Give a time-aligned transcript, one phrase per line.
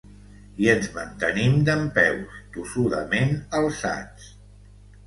[0.63, 4.35] I ens mantenim dempeus, tossudament alçats.